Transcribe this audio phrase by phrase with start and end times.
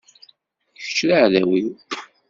[0.81, 1.69] Kečč d aεdaw-iw.